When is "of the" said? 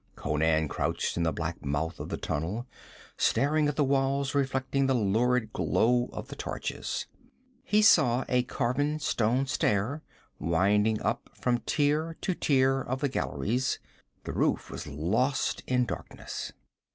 1.99-2.17, 6.11-6.35, 12.81-13.09